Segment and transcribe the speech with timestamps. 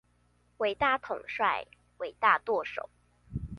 [0.03, 0.09] 偉大統帥、
[1.99, 2.89] 偉大舵手